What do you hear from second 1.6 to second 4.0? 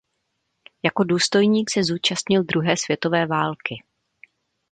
se zúčastnil druhé světové války.